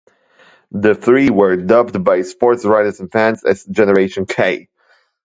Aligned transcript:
The 0.71 0.95
three 0.95 1.29
were 1.29 1.55
dubbed 1.57 2.03
by 2.03 2.21
sportswriters 2.21 2.99
and 3.01 3.11
fans 3.11 3.43
as 3.45 3.63
"Generation 3.65 4.25
K". 4.25 4.67